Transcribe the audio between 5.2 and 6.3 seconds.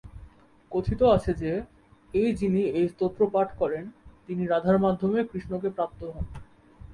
কৃষ্ণকে প্রাপ্ত হন।